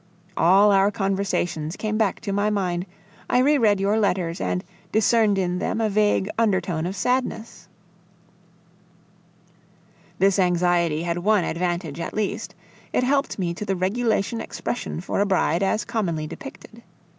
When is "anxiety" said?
10.39-11.03